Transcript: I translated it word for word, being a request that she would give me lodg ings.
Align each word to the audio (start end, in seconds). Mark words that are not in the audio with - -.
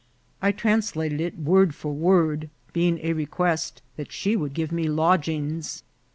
I 0.41 0.51
translated 0.51 1.21
it 1.21 1.37
word 1.37 1.75
for 1.75 1.93
word, 1.93 2.49
being 2.73 2.97
a 3.03 3.13
request 3.13 3.83
that 3.97 4.11
she 4.11 4.35
would 4.35 4.55
give 4.55 4.71
me 4.71 4.87
lodg 4.87 5.27
ings. 5.29 5.83